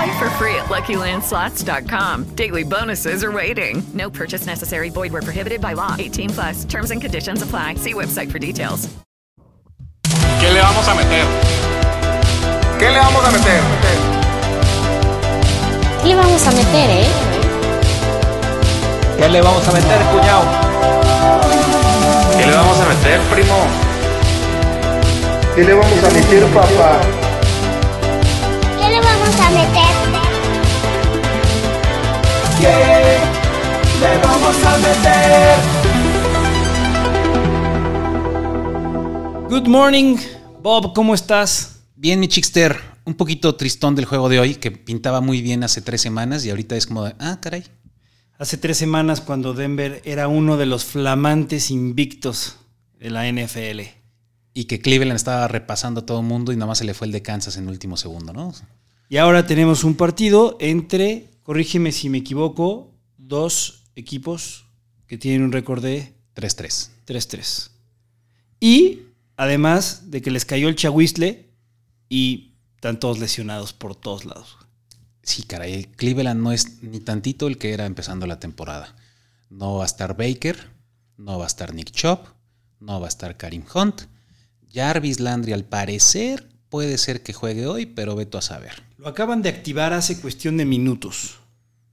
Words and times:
Play 0.00 0.18
for 0.18 0.30
free 0.40 0.54
at 0.54 0.64
LuckyLandSlots.com. 0.70 2.34
Daily 2.34 2.64
bonuses 2.64 3.22
are 3.22 3.30
waiting. 3.30 3.82
No 3.92 4.08
purchase 4.08 4.46
necessary. 4.46 4.88
Void 4.88 5.12
were 5.12 5.20
prohibited 5.20 5.60
by 5.60 5.74
law. 5.74 5.94
18 5.98 6.30
plus. 6.30 6.64
Terms 6.64 6.90
and 6.90 7.02
conditions 7.02 7.42
apply. 7.42 7.74
See 7.74 7.92
website 7.92 8.32
for 8.32 8.38
details. 8.38 8.88
¿Qué 10.40 10.50
le 10.54 10.62
vamos 10.62 10.88
a 10.88 10.94
meter? 10.94 11.26
¿Qué 12.78 12.90
le 12.90 12.98
vamos 12.98 13.24
a 13.26 13.30
meter? 13.30 13.60
¿Qué 16.02 16.08
le 16.08 16.14
vamos 16.14 16.46
a 16.46 16.50
meter, 16.52 16.90
eh? 16.90 17.06
¿Qué 19.18 19.28
le 19.28 19.42
vamos 19.42 19.68
a 19.68 19.72
meter, 19.72 20.00
cuñado? 20.12 20.44
¿Qué 22.38 22.46
le 22.46 22.56
vamos 22.56 22.80
a 22.80 22.88
meter, 22.88 23.20
primo? 23.34 23.66
¿Qué 25.54 25.62
le 25.62 25.74
vamos 25.74 26.04
a 26.04 26.10
meter, 26.10 26.46
papá? 26.54 27.00
¿Qué 28.80 28.88
le 28.88 29.00
vamos 29.02 29.40
a 29.40 29.50
meter? 29.50 29.89
¿Qué 32.60 32.66
le 32.66 34.18
vamos 34.18 34.56
a 34.64 34.76
meter? 34.78 35.56
Good 39.48 39.66
morning, 39.66 40.16
Bob, 40.62 40.92
¿cómo 40.92 41.14
estás? 41.14 41.80
Bien, 41.96 42.20
mi 42.20 42.28
chickster. 42.28 42.78
Un 43.06 43.14
poquito 43.14 43.54
tristón 43.54 43.94
del 43.94 44.04
juego 44.04 44.28
de 44.28 44.40
hoy, 44.40 44.56
que 44.56 44.70
pintaba 44.70 45.22
muy 45.22 45.40
bien 45.40 45.64
hace 45.64 45.80
tres 45.80 46.02
semanas 46.02 46.44
y 46.44 46.50
ahorita 46.50 46.76
es 46.76 46.86
como 46.86 47.04
de, 47.04 47.14
ah, 47.18 47.38
caray. 47.40 47.64
Hace 48.38 48.58
tres 48.58 48.76
semanas 48.76 49.22
cuando 49.22 49.54
Denver 49.54 50.02
era 50.04 50.28
uno 50.28 50.58
de 50.58 50.66
los 50.66 50.84
flamantes 50.84 51.70
invictos 51.70 52.56
de 52.98 53.08
la 53.08 53.26
NFL. 53.26 53.80
Y 54.52 54.64
que 54.64 54.80
Cleveland 54.80 55.16
estaba 55.16 55.48
repasando 55.48 56.00
a 56.00 56.06
todo 56.06 56.20
el 56.20 56.26
mundo 56.26 56.52
y 56.52 56.56
nada 56.56 56.66
más 56.66 56.78
se 56.78 56.84
le 56.84 56.92
fue 56.92 57.06
el 57.06 57.12
de 57.12 57.22
Kansas 57.22 57.56
en 57.56 57.64
el 57.64 57.70
último 57.70 57.96
segundo, 57.96 58.34
¿no? 58.34 58.52
Y 59.08 59.16
ahora 59.16 59.46
tenemos 59.46 59.82
un 59.82 59.94
partido 59.94 60.58
entre, 60.60 61.29
corrígeme 61.50 61.90
si 61.90 62.08
me 62.10 62.18
equivoco, 62.18 62.94
dos 63.18 63.82
equipos 63.96 64.66
que 65.08 65.18
tienen 65.18 65.42
un 65.42 65.50
récord 65.50 65.82
de 65.82 66.14
3-3. 66.36 66.90
3-3. 67.08 67.70
Y 68.60 69.00
además 69.36 70.12
de 70.12 70.22
que 70.22 70.30
les 70.30 70.44
cayó 70.44 70.68
el 70.68 70.76
chahuizle 70.76 71.50
y 72.08 72.54
están 72.76 73.00
todos 73.00 73.18
lesionados 73.18 73.72
por 73.72 73.96
todos 73.96 74.26
lados. 74.26 74.58
Sí, 75.24 75.42
caray, 75.42 75.86
Cleveland 75.86 76.40
no 76.40 76.52
es 76.52 76.84
ni 76.84 77.00
tantito 77.00 77.48
el 77.48 77.58
que 77.58 77.72
era 77.72 77.84
empezando 77.84 78.28
la 78.28 78.38
temporada. 78.38 78.94
No 79.48 79.74
va 79.74 79.82
a 79.82 79.86
estar 79.86 80.16
Baker, 80.16 80.70
no 81.16 81.36
va 81.36 81.46
a 81.46 81.48
estar 81.48 81.74
Nick 81.74 81.90
Chop, 81.90 82.28
no 82.78 83.00
va 83.00 83.06
a 83.06 83.08
estar 83.08 83.36
Karim 83.36 83.64
Hunt. 83.74 84.02
Jarvis 84.72 85.18
Landry 85.18 85.52
al 85.52 85.64
parecer 85.64 86.48
puede 86.68 86.96
ser 86.96 87.24
que 87.24 87.32
juegue 87.32 87.66
hoy, 87.66 87.86
pero 87.86 88.14
veto 88.14 88.38
a 88.38 88.42
saber. 88.42 88.89
Lo 89.00 89.08
acaban 89.08 89.40
de 89.40 89.48
activar 89.48 89.94
hace 89.94 90.20
cuestión 90.20 90.58
de 90.58 90.66
minutos. 90.66 91.38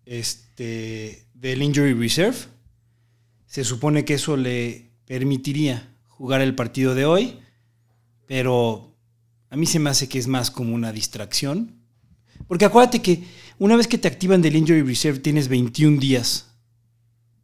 Este 0.06 1.26
del 1.34 1.62
injury 1.62 1.94
reserve. 1.94 2.36
Se 3.46 3.64
supone 3.64 4.04
que 4.04 4.16
eso 4.16 4.36
le 4.36 4.92
permitiría 5.06 5.90
jugar 6.10 6.42
el 6.42 6.54
partido 6.54 6.96
de 6.96 7.06
hoy, 7.06 7.40
pero 8.26 8.94
a 9.50 9.56
mí 9.56 9.66
se 9.66 9.80
me 9.80 9.90
hace 9.90 10.10
que 10.10 10.20
es 10.20 10.28
más 10.28 10.52
como 10.52 10.76
una 10.76 10.92
distracción. 10.92 11.76
Porque 12.46 12.66
acuérdate 12.66 13.02
que 13.02 13.24
una 13.58 13.78
vez 13.78 13.88
que 13.88 13.98
te 13.98 14.10
activan 14.10 14.42
del 14.42 14.58
injury 14.58 14.82
reserve 14.82 15.20
tienes 15.20 15.48
21 15.48 16.02
días 16.02 16.48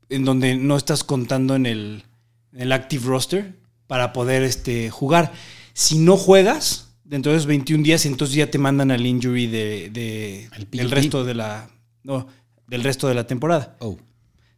en 0.10 0.26
donde 0.26 0.58
no 0.58 0.76
estás 0.76 1.06
contando 1.06 1.56
en 1.56 1.68
el, 1.68 2.04
el 2.52 2.74
active 2.74 3.06
roster 3.06 3.56
para 3.88 4.12
poder 4.12 4.44
este, 4.44 4.90
jugar. 4.90 5.32
Si 5.72 6.00
no 6.00 6.18
juegas 6.18 6.93
dentro 7.04 7.32
de 7.32 7.38
esos 7.38 7.48
21 7.48 7.84
días, 7.84 8.06
entonces 8.06 8.36
ya 8.36 8.50
te 8.50 8.58
mandan 8.58 8.92
al 8.92 9.06
injury 9.06 9.48
de, 9.48 9.90
de- 9.92 10.50
El 10.56 10.70
del 10.72 10.92
resto 10.92 11.24
de 11.24 11.34
la 11.34 11.70
no, 12.04 12.28
del 12.68 12.84
resto 12.84 13.08
de 13.08 13.14
la 13.16 13.26
temporada. 13.28 13.76
Oh, 13.80 13.98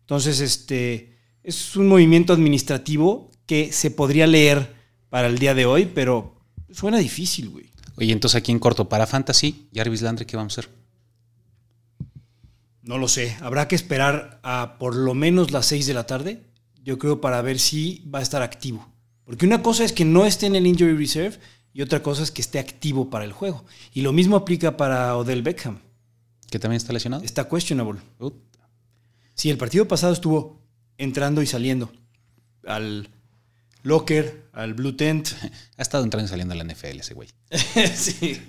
Entonces, 0.01 0.39
este 0.39 1.15
es 1.43 1.75
un 1.75 1.87
movimiento 1.87 2.33
administrativo 2.33 3.31
que 3.45 3.71
se 3.71 3.91
podría 3.91 4.25
leer 4.27 4.73
para 5.09 5.27
el 5.27 5.37
día 5.37 5.53
de 5.53 5.65
hoy, 5.65 5.85
pero 5.93 6.35
suena 6.71 6.97
difícil, 6.97 7.49
güey. 7.49 7.69
Oye, 7.97 8.11
entonces 8.11 8.35
aquí 8.35 8.51
en 8.51 8.59
corto, 8.59 8.89
para 8.89 9.05
Fantasy, 9.07 9.67
Jarvis 9.73 10.01
Landry, 10.01 10.25
¿qué 10.25 10.35
vamos 10.37 10.57
a 10.57 10.61
hacer? 10.61 10.71
No 12.81 12.97
lo 12.97 13.07
sé. 13.07 13.35
Habrá 13.41 13.67
que 13.67 13.75
esperar 13.75 14.39
a 14.43 14.77
por 14.79 14.95
lo 14.95 15.13
menos 15.13 15.51
las 15.51 15.65
6 15.67 15.87
de 15.87 15.93
la 15.93 16.05
tarde, 16.05 16.43
yo 16.83 16.97
creo, 16.99 17.19
para 17.21 17.41
ver 17.41 17.59
si 17.59 18.03
va 18.13 18.19
a 18.19 18.21
estar 18.21 18.41
activo. 18.41 18.87
Porque 19.23 19.45
una 19.45 19.63
cosa 19.63 19.83
es 19.83 19.91
que 19.91 20.05
no 20.05 20.25
esté 20.25 20.45
en 20.45 20.55
el 20.55 20.67
injury 20.67 20.95
reserve 20.95 21.39
y 21.75 21.81
otra 21.81 22.01
cosa 22.01 22.23
es 22.23 22.31
que 22.31 22.41
esté 22.41 22.57
activo 22.57 23.09
para 23.09 23.25
el 23.25 23.33
juego. 23.33 23.65
Y 23.93 23.99
lo 23.99 24.13
mismo 24.13 24.37
aplica 24.37 24.77
para 24.77 25.17
Odell 25.17 25.41
Beckham. 25.41 25.79
¿Que 26.49 26.57
también 26.57 26.77
está 26.77 26.93
lesionado? 26.93 27.21
Está 27.21 27.49
questionable. 27.49 27.99
Sí, 29.33 29.49
el 29.49 29.57
partido 29.57 29.85
pasado 29.85 30.13
estuvo 30.13 30.61
entrando 30.97 31.41
y 31.41 31.47
saliendo 31.47 31.91
al 32.65 33.09
locker, 33.83 34.47
al 34.53 34.73
blue 34.73 34.95
tent. 34.95 35.27
Ha 35.77 35.81
estado 35.81 36.05
entrando 36.05 36.25
y 36.25 36.29
saliendo 36.29 36.53
a 36.53 36.57
la 36.57 36.63
NFL 36.63 37.01
ese 37.01 37.13
güey. 37.13 37.27
sí. 37.93 38.41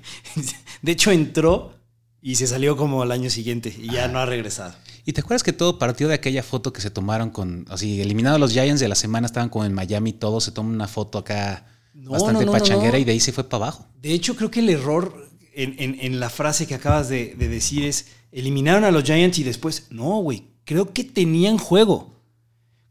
De 0.82 0.92
hecho, 0.92 1.10
entró 1.10 1.74
y 2.22 2.36
se 2.36 2.46
salió 2.46 2.76
como 2.76 3.02
al 3.02 3.10
año 3.10 3.28
siguiente 3.28 3.74
y 3.76 3.90
ya 3.90 4.06
no 4.06 4.20
ha 4.20 4.26
regresado. 4.26 4.76
¿Y 5.04 5.14
te 5.14 5.22
acuerdas 5.22 5.42
que 5.42 5.52
todo 5.52 5.80
partió 5.80 6.06
de 6.06 6.14
aquella 6.14 6.44
foto 6.44 6.72
que 6.72 6.80
se 6.80 6.90
tomaron 6.90 7.30
con, 7.30 7.66
así, 7.70 8.00
eliminados 8.00 8.38
los 8.38 8.52
Giants 8.52 8.80
de 8.80 8.86
la 8.86 8.94
semana, 8.94 9.26
estaban 9.26 9.48
como 9.48 9.64
en 9.64 9.72
Miami, 9.72 10.12
todos 10.12 10.44
se 10.44 10.52
toman 10.52 10.76
una 10.76 10.86
foto 10.86 11.18
acá 11.18 11.66
No, 11.96 12.10
bastante 12.12 12.44
no, 12.44 12.52
no, 12.52 12.52
no, 12.52 12.58
pachanguera 12.58 12.98
y 12.98 13.04
de 13.04 13.12
ahí 13.12 13.20
se 13.20 13.32
fue 13.32 13.44
para 13.48 13.64
abajo. 13.64 13.86
De 14.00 14.12
hecho, 14.12 14.36
creo 14.36 14.50
que 14.50 14.60
el 14.60 14.68
error 14.70 15.28
en, 15.54 15.74
en- 15.78 15.98
en 16.00 16.20
la 16.20 16.28
frase 16.30 16.66
que 16.66 16.74
acabas 16.74 17.08
de, 17.08 17.34
de 17.34 17.48
decir 17.48 17.84
es, 17.84 18.06
eliminaron 18.32 18.84
a 18.84 18.90
los 18.90 19.02
Giants 19.04 19.38
y 19.38 19.42
después, 19.42 19.86
no, 19.90 20.18
güey, 20.20 20.44
creo 20.64 20.92
que 20.92 21.02
tenían 21.04 21.58
juego. 21.58 22.14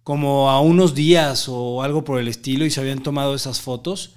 Como 0.03 0.49
a 0.51 0.61
unos 0.61 0.93
días 0.93 1.45
o 1.47 1.81
algo 1.81 2.03
por 2.03 2.19
el 2.19 2.27
estilo 2.27 2.66
y 2.66 2.69
se 2.69 2.79
habían 2.79 3.01
tomado 3.01 3.33
esas 3.35 3.61
fotos. 3.61 4.16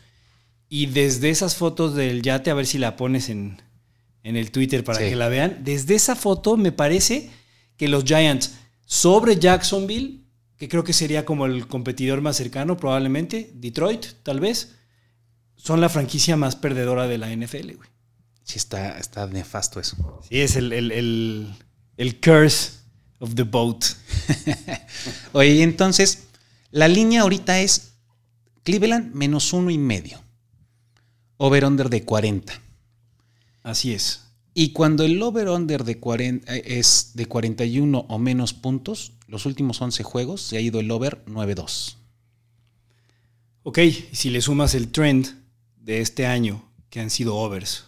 Y 0.68 0.86
desde 0.86 1.30
esas 1.30 1.56
fotos 1.56 1.94
del 1.94 2.20
yate, 2.22 2.50
a 2.50 2.54
ver 2.54 2.66
si 2.66 2.76
la 2.78 2.96
pones 2.96 3.28
en, 3.30 3.62
en 4.22 4.36
el 4.36 4.50
Twitter 4.50 4.84
para 4.84 4.98
Sí. 4.98 5.04
que 5.08 5.16
la 5.16 5.28
vean. 5.28 5.60
Desde 5.64 5.94
esa 5.94 6.14
foto 6.14 6.56
me 6.58 6.72
parece 6.72 7.30
que 7.78 7.88
los 7.88 8.04
Giants 8.04 8.56
sobre 8.84 9.38
Jacksonville, 9.38 10.24
que 10.58 10.68
creo 10.68 10.84
que 10.84 10.92
sería 10.92 11.24
como 11.24 11.46
el 11.46 11.66
competidor 11.68 12.20
más 12.20 12.36
cercano 12.36 12.76
probablemente, 12.76 13.50
Detroit 13.54 14.04
tal 14.22 14.40
vez, 14.40 14.74
son 15.58 15.80
la 15.82 15.90
franquicia 15.90 16.36
más 16.36 16.56
perdedora 16.56 17.06
de 17.06 17.18
la 17.18 17.34
NFL, 17.34 17.74
güey. 17.76 17.88
Sí, 18.44 18.56
está, 18.56 18.98
está 18.98 19.26
nefasto 19.26 19.78
eso. 19.78 20.22
Sí, 20.26 20.40
es 20.40 20.56
el, 20.56 20.72
el, 20.72 20.90
el, 20.90 21.54
el 21.98 22.20
curse 22.20 22.72
of 23.18 23.34
the 23.34 23.42
boat. 23.42 23.84
Oye, 25.32 25.62
entonces, 25.62 26.28
la 26.70 26.88
línea 26.88 27.22
ahorita 27.22 27.60
es 27.60 27.92
Cleveland 28.62 29.14
menos 29.14 29.52
uno 29.52 29.70
y 29.70 29.76
medio. 29.76 30.22
Over-under 31.36 31.90
de 31.90 32.04
40. 32.04 32.54
Así 33.62 33.92
es. 33.92 34.24
Y 34.54 34.72
cuando 34.72 35.04
el 35.04 35.22
over-under 35.22 35.84
de 35.84 35.98
40 35.98 36.56
eh, 36.56 36.78
es 36.78 37.10
de 37.14 37.26
41 37.26 38.06
o 38.08 38.18
menos 38.18 38.54
puntos, 38.54 39.12
los 39.26 39.44
últimos 39.44 39.80
11 39.80 40.02
juegos 40.02 40.40
se 40.40 40.56
ha 40.56 40.60
ido 40.60 40.80
el 40.80 40.90
over 40.90 41.22
9-2. 41.26 41.96
Ok, 43.62 43.78
y 43.78 43.92
si 43.92 44.30
le 44.30 44.40
sumas 44.40 44.74
el 44.74 44.88
trend 44.88 45.28
de 45.88 46.02
este 46.02 46.26
año, 46.26 46.62
que 46.90 47.00
han 47.00 47.08
sido 47.08 47.34
overs 47.36 47.84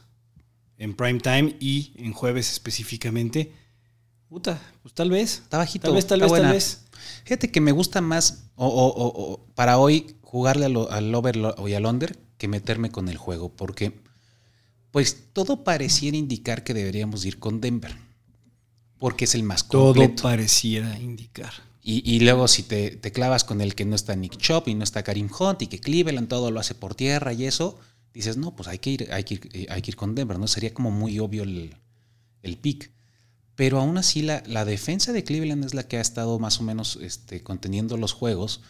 en 0.78 0.94
prime 0.96 1.20
time 1.20 1.54
y 1.60 1.92
en 1.96 2.14
jueves 2.14 2.50
específicamente, 2.50 3.52
puta, 4.26 4.58
pues 4.82 4.94
tal 4.94 5.10
vez. 5.10 5.40
Está 5.42 5.58
bajito. 5.58 5.84
Tal 5.88 5.94
vez, 5.94 6.06
tal 6.06 6.20
vez, 6.22 6.32
tal 6.32 6.52
vez. 6.52 6.84
Fíjate 7.24 7.50
que 7.52 7.60
me 7.60 7.72
gusta 7.72 8.00
más, 8.00 8.44
o, 8.56 8.66
o- 8.66 8.86
o- 8.88 9.32
o 9.32 9.46
para 9.54 9.76
hoy, 9.76 10.16
jugarle 10.22 10.64
al, 10.64 10.76
al 10.90 11.14
over 11.14 11.36
y 11.68 11.74
al 11.74 11.84
under 11.84 12.18
que 12.38 12.48
meterme 12.48 12.90
con 12.90 13.10
el 13.10 13.18
juego, 13.18 13.50
porque 13.54 14.00
pues 14.92 15.24
todo 15.34 15.62
pareciera 15.62 16.16
indicar 16.16 16.64
que 16.64 16.72
deberíamos 16.72 17.26
ir 17.26 17.38
con 17.38 17.60
Denver, 17.60 17.94
porque 18.98 19.26
es 19.26 19.34
el 19.34 19.42
más 19.42 19.62
completo. 19.62 20.14
Todo 20.14 20.22
pareciera 20.30 20.98
indicar. 20.98 21.52
Y, 21.82 22.02
y 22.10 22.20
luego 22.20 22.48
si 22.48 22.62
te, 22.62 22.92
te, 22.96 23.12
clavas 23.12 23.44
con 23.44 23.60
el 23.60 23.74
que 23.74 23.84
no 23.84 23.94
está 23.94 24.14
Nick 24.16 24.36
Chop 24.38 24.68
y 24.68 24.74
no 24.74 24.84
está 24.84 25.02
Karim 25.02 25.28
Hunt 25.38 25.62
y 25.62 25.66
que 25.66 25.80
Cleveland 25.80 26.28
todo 26.28 26.50
lo 26.50 26.60
hace 26.60 26.74
por 26.74 26.94
tierra 26.94 27.32
y 27.32 27.44
eso, 27.46 27.78
dices, 28.12 28.36
no, 28.36 28.54
pues 28.54 28.68
hay 28.68 28.78
que 28.78 28.90
ir, 28.90 29.12
hay 29.12 29.24
que 29.24 29.40
eh, 29.52 29.66
hay 29.70 29.82
que 29.82 29.92
ir 29.92 29.96
con 29.96 30.14
Denver, 30.14 30.38
¿no? 30.38 30.46
Sería 30.46 30.74
como 30.74 30.90
muy 30.90 31.18
obvio 31.18 31.42
el, 31.42 31.76
el 32.42 32.56
pick. 32.56 32.90
Pero 33.56 33.78
aún 33.78 33.98
así 33.98 34.22
la, 34.22 34.42
la, 34.46 34.64
defensa 34.64 35.12
de 35.12 35.22
Cleveland 35.22 35.64
es 35.64 35.74
la 35.74 35.86
que 35.86 35.98
ha 35.98 36.00
estado 36.00 36.38
más 36.38 36.60
o 36.60 36.62
menos 36.62 36.98
este, 37.02 37.42
conteniendo 37.42 37.96
los 37.96 38.12
juegos. 38.12 38.62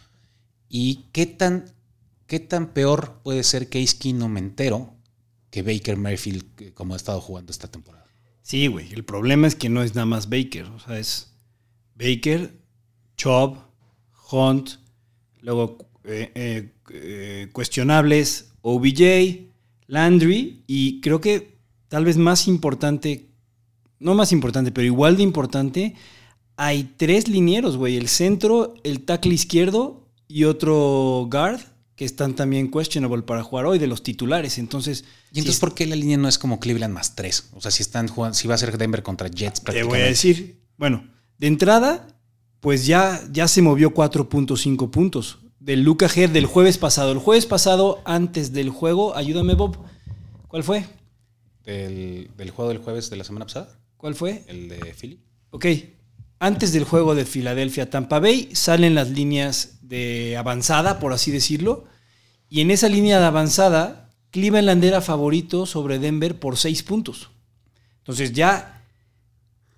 ¿Y 0.67 1.05
qué 1.13 1.25
tan, 1.25 1.71
qué 2.27 2.39
tan 2.39 2.73
peor 2.73 3.21
puede 3.23 3.43
ser 3.43 3.69
Case 3.69 3.97
Keenum 3.97 4.37
entero 4.37 4.93
que 5.49 5.61
Baker 5.61 5.97
Mayfield 5.97 6.73
como 6.73 6.93
ha 6.93 6.97
estado 6.97 7.21
jugando 7.21 7.51
esta 7.51 7.69
temporada? 7.69 8.05
Sí, 8.41 8.67
güey. 8.67 8.91
El 8.91 9.05
problema 9.05 9.47
es 9.47 9.55
que 9.55 9.69
no 9.69 9.81
es 9.81 9.95
nada 9.95 10.05
más 10.05 10.29
Baker. 10.29 10.65
O 10.65 10.79
sea, 10.79 10.99
es 10.99 11.31
Baker, 11.95 12.53
Chubb, 13.15 13.59
Hunt, 14.31 14.71
luego 15.41 15.77
eh, 16.03 16.73
eh, 16.89 17.49
cuestionables, 17.53 18.50
OBJ, 18.61 19.51
Landry 19.87 20.63
y 20.67 21.01
creo 21.01 21.19
que 21.19 21.57
tal 21.87 22.05
vez 22.05 22.17
más 22.17 22.47
importante, 22.47 23.27
no 23.99 24.15
más 24.15 24.31
importante, 24.31 24.71
pero 24.71 24.85
igual 24.85 25.17
de 25.17 25.23
importante, 25.23 25.95
hay 26.55 26.93
tres 26.95 27.27
linieros, 27.27 27.75
güey. 27.75 27.97
El 27.97 28.07
centro, 28.07 28.75
el 28.83 29.01
tackle 29.01 29.33
izquierdo 29.33 30.07
y 30.27 30.45
otro 30.45 31.27
guard 31.29 31.59
que 31.95 32.05
están 32.05 32.35
también 32.35 32.71
questionable 32.71 33.23
para 33.23 33.43
jugar 33.43 33.65
hoy 33.65 33.79
de 33.79 33.87
los 33.87 34.01
titulares. 34.01 34.57
Entonces, 34.57 35.03
¿y 35.33 35.39
entonces 35.39 35.55
si 35.55 35.59
por 35.59 35.75
qué 35.75 35.85
la 35.85 35.95
línea 35.95 36.17
no 36.17 36.27
es 36.27 36.37
como 36.37 36.59
Cleveland 36.59 36.93
más 36.93 37.15
tres? 37.15 37.49
O 37.53 37.61
sea, 37.61 37.69
si 37.69 37.83
están 37.83 38.07
jugando, 38.07 38.35
si 38.35 38.47
va 38.47 38.55
a 38.55 38.57
ser 38.57 38.77
Denver 38.77 39.03
contra 39.03 39.27
Jets, 39.27 39.61
Te 39.61 39.83
voy 39.83 39.99
a 39.99 40.05
decir, 40.05 40.61
bueno, 40.77 41.03
de 41.37 41.47
entrada, 41.47 42.07
pues 42.59 42.85
ya, 42.85 43.21
ya 43.31 43.47
se 43.47 43.61
movió 43.61 43.93
4.5 43.93 44.89
puntos 44.89 45.39
del 45.61 45.83
Luca 45.83 46.07
Head 46.13 46.31
del 46.31 46.47
jueves 46.47 46.77
pasado. 46.77 47.11
El 47.11 47.19
jueves 47.19 47.45
pasado, 47.45 48.01
antes 48.03 48.51
del 48.51 48.69
juego, 48.69 49.15
ayúdame 49.15 49.53
Bob, 49.53 49.77
¿cuál 50.47 50.63
fue? 50.63 50.85
¿Del, 51.63 52.31
del 52.35 52.49
juego 52.49 52.69
del 52.69 52.79
jueves 52.79 53.11
de 53.11 53.15
la 53.15 53.23
semana 53.23 53.45
pasada? 53.45 53.79
¿Cuál 53.95 54.15
fue? 54.15 54.43
El 54.47 54.67
de 54.67 54.95
Philly. 54.99 55.19
Ok. 55.51 55.65
Antes 56.39 56.73
del 56.73 56.83
juego 56.83 57.13
de 57.13 57.25
Filadelfia 57.25 57.91
Tampa 57.91 58.19
Bay 58.19 58.49
salen 58.53 58.95
las 58.95 59.11
líneas 59.11 59.77
de 59.83 60.35
avanzada, 60.35 60.99
por 60.99 61.13
así 61.13 61.29
decirlo. 61.29 61.85
Y 62.49 62.61
en 62.61 62.71
esa 62.71 62.89
línea 62.89 63.19
de 63.19 63.25
avanzada, 63.25 64.09
Cleveland 64.31 64.83
era 64.83 65.01
favorito 65.01 65.67
sobre 65.67 65.99
Denver 65.99 66.39
por 66.39 66.57
seis 66.57 66.81
puntos. 66.81 67.29
Entonces 67.99 68.33
ya 68.33 68.83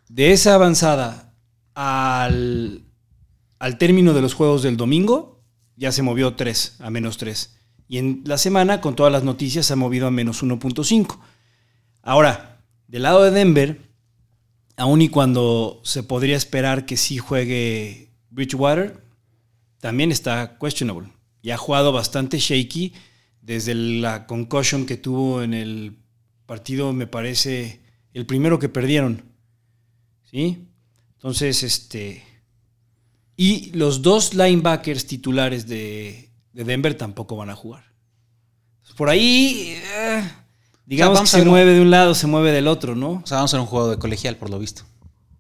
de 0.08 0.32
esa 0.32 0.56
avanzada 0.56 1.34
al, 1.76 2.86
al 3.60 3.78
término 3.78 4.14
de 4.14 4.22
los 4.22 4.34
juegos 4.34 4.64
del 4.64 4.78
domingo, 4.78 5.43
ya 5.76 5.92
se 5.92 6.02
movió 6.02 6.36
3 6.36 6.78
a 6.80 6.90
menos 6.90 7.18
3. 7.18 7.58
Y 7.88 7.98
en 7.98 8.24
la 8.26 8.38
semana, 8.38 8.82
con 8.82 8.96
todas 8.96 9.12
las 9.12 9.24
noticias, 9.24 9.66
se 9.66 9.74
ha 9.74 9.76
movido 9.76 10.08
a 10.08 10.12
menos 10.12 10.44
1.5. 10.44 11.20
Ahora, 12.02 12.64
del 12.88 13.04
lado 13.04 13.24
de 13.24 13.32
Denver, 13.32 13.82
aun 14.78 15.02
y 15.02 15.10
cuando 15.10 15.82
se 15.84 16.04
podría 16.04 16.38
esperar 16.38 16.86
que 16.86 16.98
sí 16.98 17.18
juegue 17.18 18.14
Bridgewater, 18.30 19.04
también 19.80 20.12
está 20.12 20.58
questionable. 20.60 21.10
Y 21.42 21.52
ha 21.52 21.58
jugado 21.58 21.92
bastante 21.92 22.40
shaky 22.40 22.94
desde 23.42 23.76
la 23.76 24.26
concussion 24.26 24.86
que 24.86 24.98
tuvo 24.98 25.44
en 25.44 25.54
el 25.54 25.98
partido, 26.46 26.94
me 26.94 27.08
parece, 27.08 27.82
el 28.14 28.26
primero 28.26 28.60
que 28.60 28.70
perdieron. 28.70 29.24
¿Sí? 30.24 30.68
Entonces, 31.14 31.64
este 31.64 32.24
y 33.36 33.72
los 33.72 34.02
dos 34.02 34.34
linebackers 34.34 35.06
titulares 35.06 35.68
de, 35.68 36.30
de 36.54 36.64
Denver 36.64 36.96
tampoco 36.96 37.36
van 37.36 37.50
a 37.50 37.56
jugar. 37.56 37.84
Por 38.96 39.10
ahí, 39.10 39.76
eh, 39.96 40.24
digamos 40.86 41.20
o 41.20 41.26
sea, 41.26 41.40
que 41.40 41.44
se 41.44 41.50
mueve 41.50 41.74
de 41.74 41.82
un 41.82 41.90
lado, 41.90 42.14
se 42.14 42.28
mueve 42.28 42.52
del 42.52 42.68
otro, 42.68 42.96
¿no? 42.96 43.22
O 43.24 43.26
sea, 43.26 43.38
vamos 43.38 43.54
a 43.54 43.60
un 43.60 43.66
juego 43.66 43.90
de 43.90 43.98
colegial, 43.98 44.38
por 44.38 44.50
lo 44.50 44.60
visto. 44.60 44.84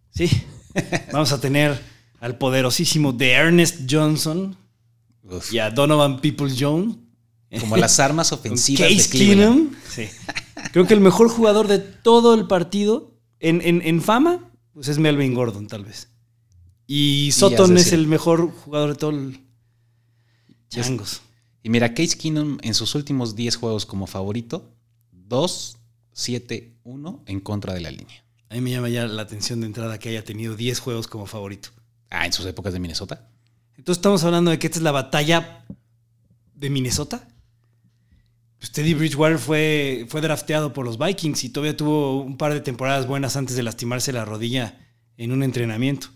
Sí. 0.10 0.30
vamos 1.12 1.31
a 1.31 1.40
tener 1.40 1.80
al 2.19 2.38
poderosísimo 2.38 3.13
de 3.13 3.31
Ernest 3.31 3.81
Johnson 3.90 4.57
Uf. 5.24 5.54
y 5.54 5.60
a 5.60 5.69
Donovan 5.69 6.19
Peoples 6.19 6.56
Jones. 6.60 6.98
Como 7.60 7.78
las 7.78 8.00
armas 8.00 8.31
ofensivas 8.31 8.90
Case 8.90 9.10
de 9.10 9.10
Keenum. 9.10 9.69
Sí. 9.88 10.10
Creo 10.72 10.88
que 10.88 10.95
el 10.95 11.01
mejor 11.01 11.30
jugador 11.30 11.68
de 11.68 11.78
todo 11.78 12.34
el 12.34 12.48
partido 12.48 13.12
en, 13.40 13.62
en, 13.62 13.84
en 13.84 14.01
fama 14.01 14.50
pues 14.74 14.88
es 14.88 14.98
Melvin 14.98 15.36
Gordon, 15.36 15.68
tal 15.68 15.86
vez. 15.86 16.10
Y 16.88 17.31
Sutton 17.31 17.77
es 17.77 17.94
el 17.94 18.07
mejor 18.07 18.51
jugador 18.51 18.89
de 18.91 18.95
todo 18.95 19.12
el 19.12 19.39
changos. 20.69 21.21
Y 21.62 21.69
mira, 21.69 21.94
Case 21.94 22.18
Keenum 22.18 22.57
en 22.62 22.74
sus 22.74 22.94
últimos 22.95 23.35
10 23.35 23.56
juegos 23.56 23.85
como 23.85 24.06
favorito, 24.06 24.69
2, 25.12 25.77
7, 26.12 26.74
1 26.83 27.24
en 27.25 27.39
contra 27.39 27.74
de 27.74 27.81
la 27.81 27.91
línea. 27.91 28.24
A 28.50 28.56
mí 28.56 28.62
me 28.62 28.71
llama 28.71 28.89
ya 28.89 29.07
la 29.07 29.21
atención 29.21 29.62
de 29.62 29.68
entrada 29.68 29.97
que 29.97 30.09
haya 30.09 30.24
tenido 30.24 30.56
10 30.56 30.80
juegos 30.80 31.07
como 31.07 31.25
favorito. 31.25 31.69
Ah, 32.09 32.25
en 32.25 32.33
sus 32.33 32.45
épocas 32.45 32.74
de 32.74 32.80
Minnesota. 32.80 33.27
Entonces 33.77 34.00
estamos 34.00 34.24
hablando 34.24 34.51
de 34.51 34.59
que 34.59 34.68
esta 34.68 34.80
es 34.80 34.83
la 34.83 34.91
batalla 34.91 35.65
de 36.53 36.69
Minnesota. 36.69 37.27
Pues 38.59 38.71
Teddy 38.71 38.94
Bridgewater 38.94 39.39
fue, 39.39 40.06
fue 40.09 40.21
drafteado 40.21 40.71
por 40.74 40.85
los 40.85 40.97
Vikings 40.97 41.44
y 41.45 41.50
todavía 41.50 41.75
tuvo 41.75 42.21
un 42.21 42.38
par 42.38 42.53
de 42.53 42.62
temporadas 42.62 43.07
buenas 43.07 43.35
antes 43.35 43.56
de 43.56 43.63
lastimarse 43.63 44.13
la 44.13 44.25
rodilla 44.25 44.80
en 45.18 45.31
un 45.31 45.44
entrenamiento. 45.44 46.09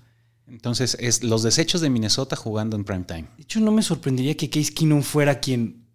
Entonces, 0.47 0.95
es 0.99 1.23
los 1.23 1.43
desechos 1.43 1.81
de 1.81 1.89
Minnesota 1.89 2.35
jugando 2.35 2.77
en 2.77 2.85
prime 2.85 3.03
time. 3.03 3.27
De 3.35 3.43
hecho, 3.43 3.59
no 3.59 3.71
me 3.71 3.81
sorprendería 3.83 4.35
que 4.35 4.49
Case 4.49 4.73
Keenum 4.73 5.01
fuera 5.01 5.39
quien, 5.39 5.85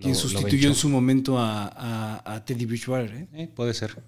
quien 0.00 0.16
sustituyó 0.16 0.68
en 0.68 0.74
su 0.74 0.88
momento 0.88 1.38
a, 1.38 1.68
a, 1.68 2.34
a 2.34 2.44
Teddy 2.44 2.66
Bridgewater. 2.66 3.14
¿eh? 3.14 3.28
Eh, 3.32 3.48
puede 3.48 3.72
ser. 3.72 4.02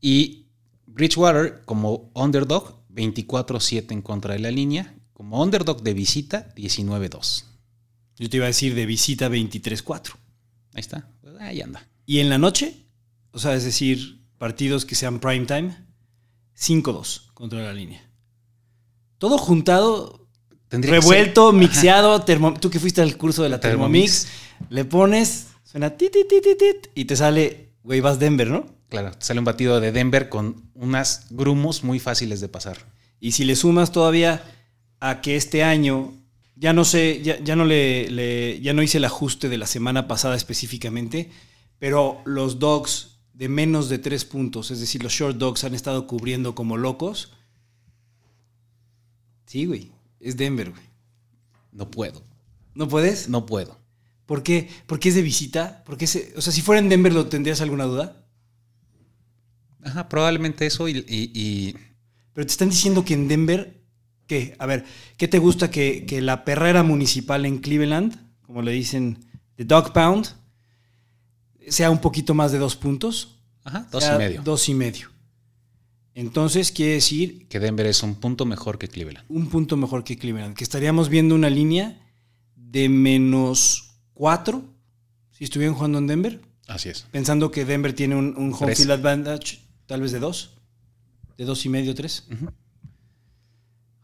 Y 0.00 0.46
Bridgewater, 0.86 1.62
como 1.66 2.10
underdog, 2.14 2.80
24-7 2.94 3.92
en 3.92 4.02
contra 4.02 4.32
de 4.32 4.40
la 4.40 4.50
línea. 4.50 4.94
Como 5.12 5.42
underdog 5.42 5.82
de 5.82 5.92
visita, 5.92 6.54
19-2. 6.54 7.44
Yo 8.16 8.30
te 8.30 8.36
iba 8.38 8.46
a 8.46 8.48
decir 8.48 8.74
de 8.74 8.86
visita 8.86 9.28
23-4. 9.28 10.14
Ahí 10.72 10.80
está. 10.80 11.10
Ahí 11.38 11.60
anda. 11.60 11.86
Y 12.06 12.20
en 12.20 12.30
la 12.30 12.38
noche, 12.38 12.86
o 13.32 13.38
sea, 13.38 13.54
es 13.54 13.64
decir, 13.64 14.22
partidos 14.38 14.86
que 14.86 14.94
sean 14.94 15.20
prime 15.20 15.44
time, 15.44 15.76
5-2 16.56 17.32
contra 17.34 17.62
la 17.62 17.74
línea 17.74 18.09
todo 19.20 19.36
juntado, 19.36 20.26
Tendría 20.68 20.94
revuelto, 20.94 21.52
mixeado, 21.52 22.22
termo, 22.22 22.54
tú 22.54 22.70
que 22.70 22.80
fuiste 22.80 23.02
al 23.02 23.18
curso 23.18 23.42
de 23.42 23.50
la 23.50 23.60
Thermomix, 23.60 24.22
Thermomix 24.24 24.70
le 24.70 24.84
pones, 24.86 25.48
suena 25.62 25.90
tit, 25.90 26.10
tit, 26.10 26.26
tit, 26.26 26.58
tit, 26.58 26.86
y 26.94 27.04
te 27.04 27.16
sale, 27.16 27.74
güey, 27.82 28.00
vas 28.00 28.18
Denver, 28.18 28.48
¿no? 28.48 28.66
Claro, 28.88 29.10
te 29.12 29.22
sale 29.22 29.38
un 29.38 29.44
batido 29.44 29.78
de 29.78 29.92
Denver 29.92 30.30
con 30.30 30.70
unas 30.74 31.26
grumos 31.28 31.84
muy 31.84 32.00
fáciles 32.00 32.40
de 32.40 32.48
pasar. 32.48 32.78
Y 33.20 33.32
si 33.32 33.44
le 33.44 33.56
sumas 33.56 33.92
todavía 33.92 34.42
a 35.00 35.20
que 35.20 35.36
este 35.36 35.64
año, 35.64 36.14
ya 36.56 36.72
no 36.72 36.86
sé, 36.86 37.20
ya, 37.22 37.38
ya 37.40 37.56
no 37.56 37.66
le, 37.66 38.10
le, 38.10 38.58
ya 38.62 38.72
no 38.72 38.82
hice 38.82 38.98
el 38.98 39.04
ajuste 39.04 39.50
de 39.50 39.58
la 39.58 39.66
semana 39.66 40.08
pasada 40.08 40.34
específicamente, 40.34 41.30
pero 41.78 42.22
los 42.24 42.58
dogs 42.58 43.18
de 43.34 43.50
menos 43.50 43.90
de 43.90 43.98
tres 43.98 44.24
puntos, 44.24 44.70
es 44.70 44.80
decir, 44.80 45.02
los 45.02 45.12
short 45.12 45.36
dogs 45.36 45.64
han 45.64 45.74
estado 45.74 46.06
cubriendo 46.06 46.54
como 46.54 46.78
locos 46.78 47.32
Sí, 49.50 49.66
güey. 49.66 49.90
Es 50.20 50.36
Denver, 50.36 50.70
güey. 50.70 50.84
No 51.72 51.90
puedo. 51.90 52.22
¿No 52.72 52.86
puedes? 52.86 53.28
No 53.28 53.46
puedo. 53.46 53.80
¿Por 54.24 54.44
qué? 54.44 54.68
¿Por 54.86 55.00
qué 55.00 55.08
es 55.08 55.16
de 55.16 55.22
visita? 55.22 55.82
¿Por 55.84 55.96
qué 55.96 56.06
se... 56.06 56.32
O 56.36 56.40
sea, 56.40 56.52
si 56.52 56.62
fuera 56.62 56.78
en 56.78 56.88
Denver, 56.88 57.12
¿lo 57.12 57.26
tendrías 57.26 57.60
alguna 57.60 57.82
duda? 57.82 58.28
Ajá, 59.82 60.08
probablemente 60.08 60.66
eso 60.66 60.88
y, 60.88 60.98
y, 60.98 61.32
y... 61.34 61.74
Pero 62.32 62.46
te 62.46 62.52
están 62.52 62.70
diciendo 62.70 63.04
que 63.04 63.14
en 63.14 63.26
Denver... 63.26 63.82
¿Qué? 64.28 64.54
A 64.60 64.66
ver, 64.66 64.84
¿qué 65.16 65.26
te 65.26 65.40
gusta 65.40 65.68
que, 65.68 66.06
que 66.06 66.20
la 66.20 66.44
perrera 66.44 66.84
municipal 66.84 67.44
en 67.44 67.58
Cleveland, 67.58 68.14
como 68.42 68.62
le 68.62 68.70
dicen, 68.70 69.18
The 69.56 69.64
Dog 69.64 69.92
Pound, 69.92 70.28
sea 71.66 71.90
un 71.90 72.00
poquito 72.00 72.34
más 72.34 72.52
de 72.52 72.58
dos 72.58 72.76
puntos? 72.76 73.40
Ajá, 73.64 73.88
dos 73.90 74.04
y 74.06 74.16
medio. 74.16 74.42
Dos 74.44 74.68
y 74.68 74.74
medio. 74.74 75.09
Entonces 76.14 76.72
quiere 76.72 76.94
decir... 76.94 77.46
Que 77.48 77.60
Denver 77.60 77.86
es 77.86 78.02
un 78.02 78.16
punto 78.16 78.44
mejor 78.44 78.78
que 78.78 78.88
Cleveland. 78.88 79.24
Un 79.28 79.48
punto 79.48 79.76
mejor 79.76 80.04
que 80.04 80.18
Cleveland. 80.18 80.56
Que 80.56 80.64
estaríamos 80.64 81.08
viendo 81.08 81.34
una 81.34 81.50
línea 81.50 81.98
de 82.56 82.88
menos 82.88 83.94
4 84.14 84.62
si 85.30 85.44
estuvieran 85.44 85.74
jugando 85.74 85.98
en 85.98 86.06
Denver. 86.06 86.40
Así 86.66 86.88
es. 86.88 87.06
Pensando 87.10 87.50
que 87.50 87.64
Denver 87.64 87.92
tiene 87.92 88.16
un, 88.16 88.36
un 88.36 88.52
home 88.52 88.74
field 88.74 88.90
advantage 88.90 89.60
tal 89.86 90.00
vez 90.02 90.12
de 90.12 90.18
2. 90.20 90.50
De 91.38 91.44
dos 91.46 91.64
y 91.64 91.68
medio, 91.70 91.94
3. 91.94 92.26
Uh 92.28 92.34
-huh. 92.34 92.52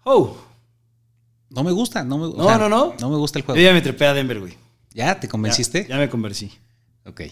Oh. 0.04 0.36
No 1.50 1.62
me 1.62 1.72
gusta, 1.72 2.02
no 2.02 2.16
me 2.16 2.24
No, 2.28 2.44
o 2.44 2.48
sea, 2.48 2.58
no, 2.58 2.68
no. 2.68 2.94
No 2.98 3.10
me 3.10 3.16
gusta 3.16 3.38
el 3.38 3.44
juego. 3.44 3.60
Yo 3.60 3.66
ya 3.66 3.72
me 3.72 3.82
trepé 3.82 4.06
a 4.06 4.14
Denver, 4.14 4.40
güey. 4.40 4.54
¿Ya? 4.94 5.20
¿Te 5.20 5.28
convenciste? 5.28 5.82
Ya, 5.82 5.88
ya 5.90 5.98
me 5.98 6.08
convencí. 6.08 6.50
Ok. 7.04 7.22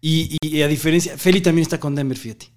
Y, 0.00 0.36
y, 0.40 0.62
a 0.62 0.68
diferencia, 0.68 1.16
Feli 1.16 1.40
también 1.40 1.62
está 1.62 1.78
con 1.78 1.94
Denver, 1.94 2.18
fíjate. 2.18 2.48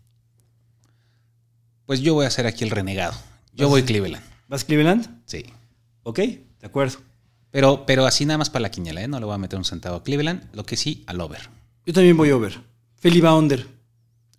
Pues 1.89 2.01
yo 2.01 2.13
voy 2.13 2.27
a 2.27 2.29
ser 2.29 2.45
aquí 2.45 2.63
el 2.63 2.69
renegado. 2.69 3.17
Yo 3.55 3.67
voy 3.67 3.81
Cleveland. 3.81 4.23
¿Vas 4.47 4.63
Cleveland? 4.63 5.23
Sí. 5.25 5.43
Ok, 6.03 6.19
de 6.19 6.45
acuerdo. 6.61 6.99
Pero, 7.49 7.83
pero 7.87 8.05
así 8.05 8.27
nada 8.27 8.37
más 8.37 8.51
para 8.51 8.61
la 8.61 8.69
quiniela, 8.69 9.01
¿eh? 9.01 9.07
No 9.07 9.19
le 9.19 9.25
voy 9.25 9.33
a 9.33 9.39
meter 9.39 9.57
un 9.57 9.65
centavo 9.65 9.95
a 9.95 10.03
Cleveland. 10.03 10.53
Lo 10.53 10.63
que 10.63 10.77
sí, 10.77 11.03
al 11.07 11.19
over. 11.19 11.49
Yo 11.87 11.93
también 11.93 12.15
voy 12.15 12.29
over. 12.29 12.61
Feli 12.93 13.21
va 13.21 13.35
under. 13.35 13.65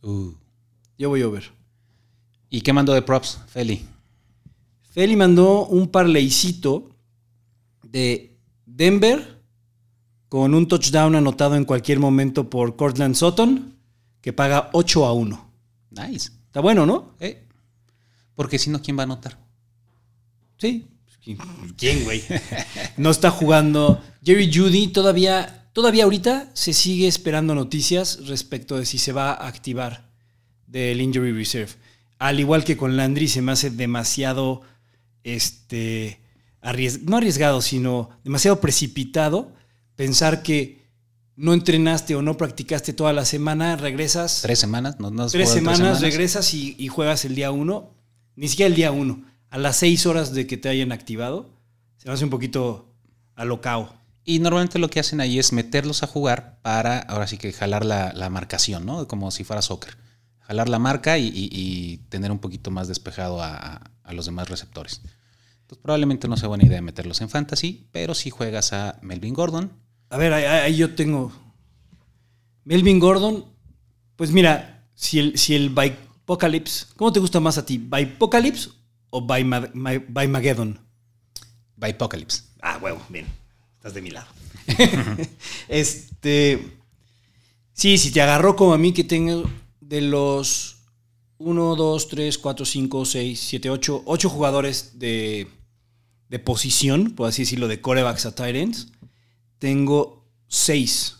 Uh. 0.00 0.30
Yo 0.96 1.08
voy 1.08 1.24
over. 1.24 1.50
¿Y 2.50 2.60
qué 2.60 2.72
mandó 2.72 2.92
de 2.92 3.02
props, 3.02 3.40
Feli? 3.48 3.84
Feli 4.92 5.16
mandó 5.16 5.66
un 5.66 5.88
parleycito 5.88 6.90
de 7.82 8.38
Denver 8.64 9.40
con 10.28 10.54
un 10.54 10.68
touchdown 10.68 11.16
anotado 11.16 11.56
en 11.56 11.64
cualquier 11.64 11.98
momento 11.98 12.48
por 12.48 12.76
Cortland 12.76 13.16
Sutton, 13.16 13.74
que 14.20 14.32
paga 14.32 14.70
8 14.72 15.04
a 15.04 15.12
1. 15.14 15.50
Nice. 15.90 16.39
Está 16.50 16.58
bueno, 16.58 16.84
¿no? 16.84 17.14
Eh. 17.20 17.44
Porque 18.34 18.58
si 18.58 18.70
no, 18.70 18.82
¿quién 18.82 18.98
va 18.98 19.02
a 19.02 19.04
anotar? 19.04 19.38
Sí. 20.58 20.88
¿Quién, 21.76 22.02
güey? 22.02 22.24
no 22.96 23.10
está 23.12 23.30
jugando. 23.30 24.02
Jerry 24.24 24.52
Judy 24.52 24.88
todavía, 24.88 25.68
todavía 25.72 26.02
ahorita 26.02 26.50
se 26.54 26.72
sigue 26.72 27.06
esperando 27.06 27.54
noticias 27.54 28.26
respecto 28.26 28.76
de 28.76 28.84
si 28.84 28.98
se 28.98 29.12
va 29.12 29.30
a 29.30 29.46
activar 29.46 30.10
del 30.66 31.00
Injury 31.00 31.30
Reserve. 31.30 31.70
Al 32.18 32.40
igual 32.40 32.64
que 32.64 32.76
con 32.76 32.96
Landry, 32.96 33.28
se 33.28 33.42
me 33.42 33.52
hace 33.52 33.70
demasiado, 33.70 34.62
este, 35.22 36.20
no 37.02 37.16
arriesgado, 37.16 37.62
sino 37.62 38.10
demasiado 38.24 38.60
precipitado 38.60 39.52
pensar 39.94 40.42
que 40.42 40.79
no 41.40 41.54
entrenaste 41.54 42.14
o 42.14 42.20
no 42.20 42.36
practicaste 42.36 42.92
toda 42.92 43.14
la 43.14 43.24
semana, 43.24 43.74
regresas. 43.76 44.42
Tres 44.42 44.58
semanas, 44.58 45.00
no, 45.00 45.10
no 45.10 45.26
tres, 45.26 45.48
semanas, 45.48 45.78
tres 45.78 45.88
semanas, 45.88 46.00
regresas 46.02 46.52
y, 46.52 46.76
y, 46.78 46.88
juegas 46.88 47.24
el 47.24 47.34
día 47.34 47.50
uno. 47.50 47.94
Ni 48.36 48.46
siquiera 48.48 48.66
el 48.66 48.74
día 48.74 48.92
uno. 48.92 49.24
A 49.48 49.56
las 49.56 49.78
seis 49.78 50.04
horas 50.04 50.34
de 50.34 50.46
que 50.46 50.58
te 50.58 50.68
hayan 50.68 50.92
activado, 50.92 51.48
se 51.96 52.10
hace 52.10 52.24
un 52.24 52.30
poquito 52.30 52.92
alocao. 53.36 53.94
Y 54.22 54.40
normalmente 54.40 54.78
lo 54.78 54.90
que 54.90 55.00
hacen 55.00 55.22
ahí 55.22 55.38
es 55.38 55.54
meterlos 55.54 56.02
a 56.02 56.06
jugar 56.06 56.58
para, 56.60 56.98
ahora 56.98 57.26
sí 57.26 57.38
que 57.38 57.54
jalar 57.54 57.86
la, 57.86 58.12
la 58.12 58.28
marcación, 58.28 58.84
¿no? 58.84 59.08
Como 59.08 59.30
si 59.30 59.42
fuera 59.42 59.62
soccer. 59.62 59.96
Jalar 60.40 60.68
la 60.68 60.78
marca 60.78 61.16
y, 61.16 61.28
y, 61.28 61.48
y 61.50 61.96
tener 62.10 62.30
un 62.32 62.38
poquito 62.38 62.70
más 62.70 62.86
despejado 62.86 63.42
a, 63.42 63.90
a 64.02 64.12
los 64.12 64.26
demás 64.26 64.50
receptores. 64.50 65.00
Entonces 65.62 65.78
probablemente 65.82 66.28
no 66.28 66.36
sea 66.36 66.48
buena 66.48 66.66
idea 66.66 66.82
meterlos 66.82 67.22
en 67.22 67.30
fantasy, 67.30 67.88
pero 67.92 68.14
si 68.14 68.28
juegas 68.28 68.74
a 68.74 68.98
Melvin 69.00 69.32
Gordon. 69.32 69.72
A 70.10 70.18
ver, 70.18 70.32
ahí, 70.32 70.44
ahí 70.44 70.76
yo 70.76 70.94
tengo. 70.94 71.32
Melvin 72.64 72.98
Gordon, 72.98 73.44
pues 74.16 74.32
mira, 74.32 74.84
si 74.94 75.18
el, 75.18 75.38
si 75.38 75.54
el 75.54 75.70
Bipocalypse, 75.70 76.86
¿cómo 76.96 77.12
te 77.12 77.20
gusta 77.20 77.40
más 77.40 77.56
a 77.56 77.64
ti? 77.64 77.78
¿Bipocalypse 77.78 78.70
o 79.08 79.22
by, 79.24 79.44
by 80.08 80.28
Mageddon? 80.28 80.78
Bipocalypse. 81.76 82.42
Ah, 82.60 82.78
huevo, 82.82 83.00
bien. 83.08 83.26
Estás 83.76 83.94
de 83.94 84.02
mi 84.02 84.10
lado. 84.10 84.26
este. 85.68 86.76
Sí, 87.72 87.96
si 87.96 88.10
te 88.10 88.20
agarró 88.20 88.56
como 88.56 88.74
a 88.74 88.78
mí, 88.78 88.92
que 88.92 89.04
tengo 89.04 89.48
de 89.80 90.02
los 90.02 90.76
1, 91.38 91.76
2, 91.76 92.08
3, 92.08 92.36
4, 92.36 92.66
5, 92.66 93.04
6, 93.06 93.40
7, 93.40 93.70
8, 93.70 94.02
8 94.04 94.28
jugadores 94.28 94.98
de, 94.98 95.48
de 96.28 96.38
posición, 96.38 97.12
por 97.12 97.28
así 97.28 97.42
decirlo, 97.42 97.68
de 97.68 97.80
corebacks 97.80 98.26
a 98.26 98.34
tight 98.34 98.56
ends, 98.56 98.88
tengo 99.60 100.24
6 100.48 101.16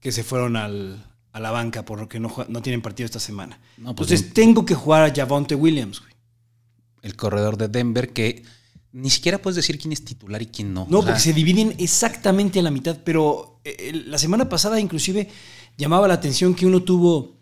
que 0.00 0.12
se 0.12 0.22
fueron 0.22 0.56
al, 0.56 1.06
a 1.32 1.40
la 1.40 1.50
banca 1.50 1.86
porque 1.86 2.20
no, 2.20 2.34
no 2.48 2.60
tienen 2.60 2.82
partido 2.82 3.06
esta 3.06 3.20
semana. 3.20 3.58
No, 3.78 3.94
pues 3.94 4.10
Entonces 4.10 4.22
bien. 4.22 4.34
tengo 4.34 4.66
que 4.66 4.74
jugar 4.74 5.10
a 5.10 5.14
Javonte 5.14 5.54
Williams, 5.54 6.00
güey. 6.00 6.12
El 7.00 7.16
corredor 7.16 7.56
de 7.56 7.68
Denver 7.68 8.12
que 8.12 8.42
ni 8.92 9.08
siquiera 9.08 9.38
puedes 9.38 9.56
decir 9.56 9.78
quién 9.78 9.92
es 9.92 10.04
titular 10.04 10.42
y 10.42 10.46
quién 10.46 10.74
no. 10.74 10.86
No, 10.90 10.98
o 10.98 11.02
sea, 11.02 11.12
porque 11.12 11.22
se 11.22 11.32
dividen 11.32 11.74
exactamente 11.78 12.58
a 12.58 12.62
la 12.62 12.70
mitad, 12.70 12.98
pero 13.04 13.60
eh, 13.64 13.92
la 14.06 14.18
semana 14.18 14.48
pasada 14.48 14.80
inclusive 14.80 15.28
llamaba 15.78 16.08
la 16.08 16.14
atención 16.14 16.54
que 16.54 16.66
uno 16.66 16.82
tuvo, 16.82 17.38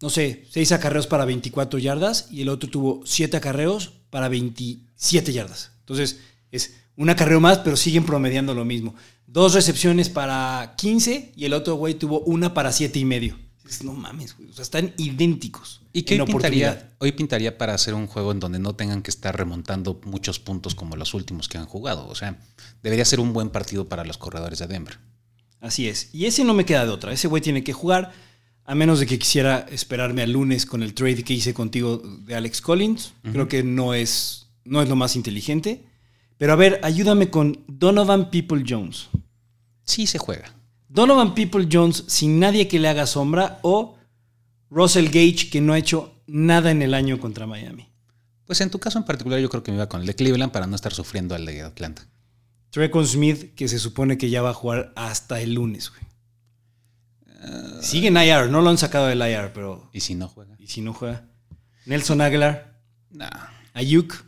no 0.00 0.10
sé, 0.10 0.46
6 0.50 0.72
acarreos 0.72 1.06
para 1.06 1.24
24 1.24 1.78
yardas 1.78 2.28
y 2.30 2.42
el 2.42 2.48
otro 2.48 2.70
tuvo 2.70 3.02
7 3.04 3.36
acarreos 3.36 3.92
para 4.10 4.28
27 4.28 5.32
yardas. 5.32 5.72
Entonces 5.80 6.20
es 6.50 6.74
un 6.96 7.10
acarreo 7.10 7.40
más, 7.40 7.58
pero 7.58 7.76
siguen 7.76 8.04
promediando 8.06 8.54
lo 8.54 8.64
mismo. 8.64 8.94
Dos 9.26 9.54
recepciones 9.54 10.08
para 10.08 10.74
15 10.76 11.32
y 11.36 11.44
el 11.44 11.52
otro 11.52 11.74
güey 11.74 11.94
tuvo 11.94 12.20
una 12.20 12.54
para 12.54 12.72
7 12.72 12.98
y 12.98 13.04
medio. 13.04 13.36
No 13.82 13.92
mames, 13.92 14.36
güey. 14.36 14.48
O 14.48 14.52
sea, 14.52 14.62
están 14.62 14.94
idénticos. 14.96 15.82
¿Y 15.92 16.02
qué 16.02 16.20
hoy 16.20 16.26
pintaría, 16.26 16.94
hoy 16.98 17.12
pintaría 17.12 17.58
para 17.58 17.74
hacer 17.74 17.94
un 17.94 18.06
juego 18.06 18.30
en 18.32 18.38
donde 18.38 18.58
no 18.58 18.74
tengan 18.74 19.02
que 19.02 19.10
estar 19.10 19.36
remontando 19.36 20.00
muchos 20.04 20.38
puntos 20.38 20.74
como 20.74 20.94
los 20.94 21.14
últimos 21.14 21.48
que 21.48 21.58
han 21.58 21.66
jugado? 21.66 22.06
O 22.06 22.14
sea, 22.14 22.38
debería 22.82 23.04
ser 23.04 23.18
un 23.18 23.32
buen 23.32 23.50
partido 23.50 23.88
para 23.88 24.04
los 24.04 24.18
corredores 24.18 24.58
de 24.60 24.66
Denver. 24.66 24.98
Así 25.60 25.88
es. 25.88 26.10
Y 26.12 26.26
ese 26.26 26.44
no 26.44 26.54
me 26.54 26.64
queda 26.64 26.84
de 26.84 26.92
otra. 26.92 27.12
Ese 27.12 27.28
güey 27.28 27.42
tiene 27.42 27.64
que 27.64 27.72
jugar, 27.72 28.12
a 28.64 28.74
menos 28.74 29.00
de 29.00 29.06
que 29.06 29.18
quisiera 29.18 29.66
esperarme 29.70 30.22
al 30.22 30.32
lunes 30.32 30.66
con 30.66 30.82
el 30.82 30.94
trade 30.94 31.24
que 31.24 31.34
hice 31.34 31.54
contigo 31.54 32.02
de 32.24 32.34
Alex 32.34 32.60
Collins. 32.60 33.14
Uh 33.24 33.28
-huh. 33.28 33.32
Creo 33.32 33.48
que 33.48 33.62
no 33.64 33.94
es, 33.94 34.46
no 34.64 34.82
es 34.82 34.88
lo 34.88 34.96
más 34.96 35.16
inteligente. 35.16 35.84
Pero 36.38 36.52
a 36.52 36.56
ver, 36.56 36.80
ayúdame 36.82 37.30
con 37.30 37.64
Donovan 37.66 38.30
People 38.30 38.62
Jones. 38.66 39.08
Sí 39.82 40.06
se 40.06 40.18
juega. 40.18 40.54
Donovan 40.88 41.34
People 41.34 41.68
Jones 41.70 42.04
sin 42.06 42.38
nadie 42.38 42.68
que 42.68 42.78
le 42.78 42.88
haga 42.88 43.06
sombra 43.06 43.58
o 43.62 43.96
Russell 44.70 45.06
Gage 45.06 45.50
que 45.50 45.60
no 45.60 45.72
ha 45.72 45.78
hecho 45.78 46.22
nada 46.26 46.70
en 46.70 46.82
el 46.82 46.94
año 46.94 47.18
contra 47.18 47.46
Miami. 47.46 47.88
Pues 48.44 48.60
en 48.60 48.70
tu 48.70 48.78
caso 48.78 48.98
en 48.98 49.04
particular 49.04 49.40
yo 49.40 49.48
creo 49.48 49.62
que 49.62 49.72
me 49.72 49.76
iba 49.76 49.88
con 49.88 50.00
el 50.00 50.06
de 50.06 50.14
Cleveland 50.14 50.52
para 50.52 50.66
no 50.66 50.76
estar 50.76 50.92
sufriendo 50.92 51.34
al 51.34 51.46
de 51.46 51.62
Atlanta. 51.62 52.06
Trecon 52.70 53.06
Smith 53.06 53.54
que 53.54 53.68
se 53.68 53.78
supone 53.78 54.18
que 54.18 54.30
ya 54.30 54.42
va 54.42 54.50
a 54.50 54.54
jugar 54.54 54.92
hasta 54.96 55.40
el 55.40 55.54
lunes, 55.54 55.90
güey. 55.90 56.02
Uh, 57.26 57.82
Sigue 57.82 58.08
en 58.08 58.16
IR, 58.16 58.50
no 58.50 58.60
lo 58.60 58.70
han 58.70 58.78
sacado 58.78 59.06
del 59.06 59.20
IR, 59.20 59.52
pero... 59.52 59.90
¿Y 59.92 60.00
si 60.00 60.14
no 60.14 60.28
juega? 60.28 60.56
¿Y 60.58 60.68
si 60.68 60.80
no 60.80 60.92
juega? 60.92 61.28
Nelson 61.84 62.20
Aguilar. 62.20 62.80
Nah. 63.10 63.48
Ayuk. 63.72 64.24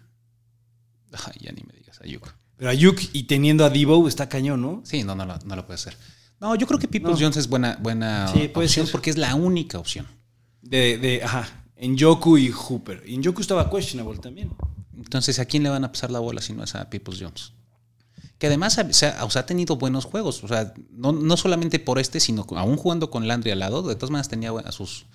Ay, 1.13 1.41
ya 1.41 1.53
ni 1.53 1.63
me 1.63 1.78
digas, 2.03 2.23
Ayuk. 2.23 2.35
Pero 2.57 2.71
Ayuk 2.71 3.01
y 3.13 3.25
teniendo 3.25 3.65
a 3.65 3.71
Debo 3.71 4.09
está 4.09 4.29
cañón, 4.29 4.61
¿no? 4.63 4.83
Sí, 4.85 5.05
no, 5.05 5.15
no, 5.15 5.25
no, 5.25 5.39
no 5.45 5.57
lo 5.57 5.67
puede 5.67 5.77
hacer. 5.77 5.97
No, 6.41 6.55
yo 6.55 6.67
creo 6.67 6.79
que 6.79 6.89
Peoples 6.89 7.19
no. 7.19 7.27
Jones 7.27 7.37
es 7.37 7.49
buena, 7.49 7.79
buena 7.81 8.29
sí, 8.29 8.49
puede 8.49 8.67
opción 8.67 8.87
ser. 8.87 8.93
porque 8.93 9.11
es 9.11 9.19
la 9.19 9.35
única 9.35 9.79
opción. 9.79 10.07
De, 10.63 10.99
de, 10.99 11.23
ajá, 11.23 11.65
en 11.77 11.97
Yoku 11.97 12.37
y 12.39 12.51
Hooper. 12.51 13.05
Yoku 13.07 13.41
estaba 13.41 13.71
questionable 13.71 14.19
también. 14.19 14.51
Entonces, 14.97 15.39
¿a 15.39 15.45
quién 15.45 15.63
le 15.63 15.69
van 15.69 15.85
a 15.85 15.93
pasar 15.93 16.11
la 16.11 16.19
bola 16.19 16.41
si 16.41 16.53
no 16.53 16.65
es 16.65 16.75
a 16.75 16.91
Peoples 16.91 17.21
Jones? 17.21 17.53
Que 18.39 18.47
además 18.49 18.79
o 18.79 18.93
sea, 18.93 19.25
o 19.25 19.31
sea, 19.31 19.43
ha 19.43 19.47
tenido 19.47 19.77
buenos 19.77 20.05
juegos. 20.05 20.43
O 20.45 20.49
sea, 20.49 20.75
no, 20.91 21.13
no, 21.13 21.37
solamente 21.37 21.79
por 21.79 21.99
este, 21.99 22.21
sino 22.21 22.47
aún 22.57 22.77
jugando 22.77 23.11
con 23.11 23.27
Landry 23.27 23.53
al 23.53 23.61
lado, 23.61 23.83
de 23.83 23.95
todas 23.95 24.11
maneras 24.11 24.29
tenía 24.29 24.51
buenas, 24.51 24.75
sus, 24.75 25.07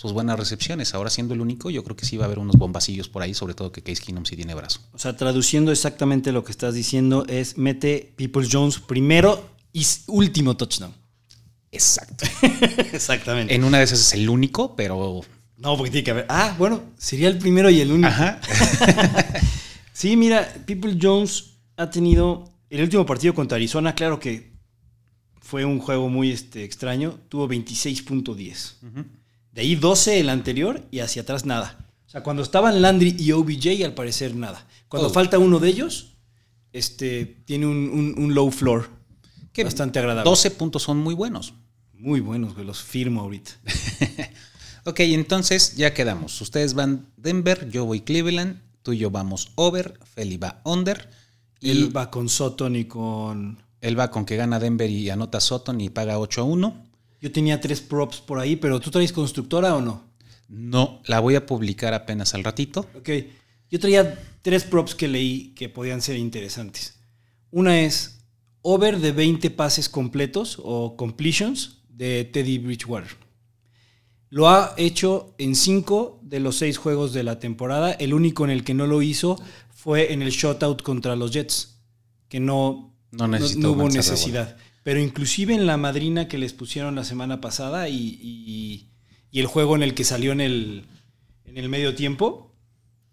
sus 0.00 0.14
buenas 0.14 0.38
recepciones. 0.38 0.94
Ahora 0.94 1.10
siendo 1.10 1.34
el 1.34 1.42
único, 1.42 1.68
yo 1.68 1.84
creo 1.84 1.94
que 1.94 2.06
sí 2.06 2.16
va 2.16 2.24
a 2.24 2.26
haber 2.26 2.38
unos 2.38 2.56
bombacillos 2.56 3.10
por 3.10 3.20
ahí, 3.20 3.34
sobre 3.34 3.52
todo 3.52 3.70
que 3.70 3.82
Case 3.82 4.00
Keenum 4.00 4.24
sí 4.24 4.34
tiene 4.34 4.54
brazo. 4.54 4.80
O 4.94 4.98
sea, 4.98 5.14
traduciendo 5.14 5.72
exactamente 5.72 6.32
lo 6.32 6.42
que 6.42 6.52
estás 6.52 6.72
diciendo, 6.72 7.26
es 7.28 7.58
mete 7.58 8.14
Peoples 8.16 8.48
Jones 8.50 8.78
primero 8.78 9.50
y 9.74 9.86
último 10.06 10.56
touchdown. 10.56 10.94
Exacto. 11.70 12.24
Exactamente. 12.94 13.54
En 13.54 13.62
una 13.62 13.76
de 13.76 13.84
esas 13.84 14.00
es 14.00 14.14
el 14.14 14.30
único, 14.30 14.74
pero. 14.74 15.20
No, 15.58 15.76
porque 15.76 15.90
tiene 15.90 16.04
que 16.04 16.10
haber. 16.12 16.26
Ah, 16.30 16.54
bueno, 16.56 16.82
sería 16.96 17.28
el 17.28 17.36
primero 17.36 17.68
y 17.68 17.82
el 17.82 17.92
único. 17.92 18.08
Ajá. 18.08 18.40
sí, 19.92 20.16
mira, 20.16 20.50
People 20.64 20.96
Jones 20.98 21.58
ha 21.76 21.90
tenido. 21.90 22.50
El 22.70 22.80
último 22.80 23.04
partido 23.04 23.34
contra 23.34 23.56
Arizona, 23.56 23.94
claro 23.94 24.18
que 24.18 24.50
fue 25.42 25.66
un 25.66 25.78
juego 25.78 26.08
muy 26.08 26.30
este, 26.30 26.64
extraño. 26.64 27.18
Tuvo 27.28 27.46
26.10. 27.46 28.72
Uh 28.80 28.86
-huh. 28.86 29.19
De 29.52 29.62
ahí 29.62 29.74
12 29.76 30.20
el 30.20 30.28
anterior 30.28 30.86
y 30.90 31.00
hacia 31.00 31.22
atrás 31.22 31.44
nada. 31.44 31.86
O 32.06 32.10
sea, 32.10 32.22
cuando 32.22 32.42
estaban 32.42 32.82
Landry 32.82 33.16
y 33.18 33.32
OBJ, 33.32 33.84
al 33.84 33.94
parecer 33.94 34.34
nada. 34.34 34.66
Cuando 34.88 35.08
oh. 35.08 35.12
falta 35.12 35.38
uno 35.38 35.58
de 35.58 35.68
ellos, 35.68 36.16
este, 36.72 37.24
tiene 37.44 37.66
un, 37.66 37.76
un, 37.76 38.14
un 38.22 38.34
low 38.34 38.50
floor. 38.50 38.88
Que 39.52 39.64
bastante 39.64 39.98
agradable. 39.98 40.28
12 40.28 40.50
puntos 40.52 40.82
son 40.82 40.98
muy 40.98 41.14
buenos. 41.14 41.54
Muy 41.92 42.20
buenos, 42.20 42.54
güey, 42.54 42.64
los 42.64 42.82
firmo 42.82 43.20
ahorita. 43.20 43.52
ok, 44.84 45.00
entonces 45.00 45.76
ya 45.76 45.92
quedamos. 45.92 46.40
Ustedes 46.40 46.74
van 46.74 47.06
Denver, 47.16 47.68
yo 47.68 47.84
voy 47.84 48.00
Cleveland, 48.00 48.60
tú 48.82 48.92
y 48.92 48.98
yo 48.98 49.10
vamos 49.10 49.52
over, 49.56 49.98
Feli 50.14 50.36
va 50.36 50.62
under. 50.64 51.10
Y 51.60 51.70
él 51.70 51.94
va 51.94 52.10
con 52.10 52.28
Sutton 52.28 52.74
y 52.74 52.86
con. 52.86 53.62
Él 53.82 53.98
va 53.98 54.10
con 54.10 54.24
que 54.24 54.36
gana 54.36 54.58
Denver 54.58 54.88
y 54.88 55.10
anota 55.10 55.40
Sutton 55.40 55.80
y 55.80 55.90
paga 55.90 56.18
8 56.18 56.40
a 56.40 56.44
1. 56.44 56.89
Yo 57.20 57.30
tenía 57.30 57.60
tres 57.60 57.80
props 57.80 58.20
por 58.20 58.38
ahí, 58.38 58.56
pero 58.56 58.80
¿tú 58.80 58.90
traes 58.90 59.12
constructora 59.12 59.76
o 59.76 59.80
no? 59.80 60.10
No, 60.48 61.00
la 61.04 61.20
voy 61.20 61.36
a 61.36 61.46
publicar 61.46 61.94
apenas 61.94 62.34
al 62.34 62.44
ratito. 62.44 62.86
Ok. 62.96 63.10
Yo 63.70 63.78
traía 63.78 64.18
tres 64.42 64.64
props 64.64 64.94
que 64.94 65.06
leí 65.06 65.52
que 65.54 65.68
podían 65.68 66.02
ser 66.02 66.16
interesantes. 66.16 66.98
Una 67.50 67.80
es 67.80 68.20
over 68.62 68.98
de 68.98 69.12
20 69.12 69.50
pases 69.50 69.88
completos 69.88 70.58
o 70.62 70.96
completions 70.96 71.78
de 71.88 72.24
Teddy 72.24 72.58
Bridgewater. 72.58 73.16
Lo 74.28 74.48
ha 74.48 74.74
hecho 74.76 75.34
en 75.38 75.54
cinco 75.54 76.20
de 76.22 76.40
los 76.40 76.56
seis 76.56 76.78
juegos 76.78 77.12
de 77.12 77.24
la 77.24 77.38
temporada. 77.38 77.92
El 77.92 78.14
único 78.14 78.44
en 78.44 78.50
el 78.50 78.64
que 78.64 78.74
no 78.74 78.86
lo 78.86 79.02
hizo 79.02 79.40
fue 79.74 80.12
en 80.12 80.22
el 80.22 80.30
shutout 80.30 80.82
contra 80.82 81.16
los 81.16 81.32
Jets, 81.32 81.80
que 82.28 82.38
no, 82.38 82.94
No 83.10 83.26
no, 83.26 83.28
necesitó 83.28 83.60
no 83.60 83.72
hubo 83.72 83.88
necesidad. 83.88 84.56
Pero 84.82 85.00
inclusive 85.00 85.54
en 85.54 85.66
la 85.66 85.76
madrina 85.76 86.26
que 86.28 86.38
les 86.38 86.52
pusieron 86.52 86.94
la 86.94 87.04
semana 87.04 87.40
pasada 87.40 87.88
y, 87.88 88.18
y- 88.22 88.86
y 89.30 89.40
el 89.40 89.46
juego 89.46 89.76
en 89.76 89.82
el 89.82 89.94
que 89.94 90.04
salió 90.04 90.32
en 90.32 90.40
el, 90.40 90.86
en 91.44 91.58
el 91.58 91.68
medio 91.68 91.94
tiempo 91.94 92.52